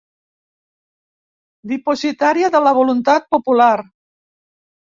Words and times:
Dipositària 1.73 2.51
de 2.57 2.63
la 2.69 2.75
voluntat 2.81 3.31
popular. 3.37 3.73